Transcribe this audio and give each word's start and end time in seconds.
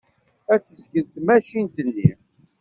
Ad 0.53 0.61
tezgel 0.61 1.05
tamacint-nni. 1.13 2.11